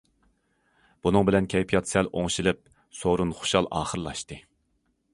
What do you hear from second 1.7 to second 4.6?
سەل ئوڭشىلىپ، سورۇن خۇشال ئاخىرلاشتى.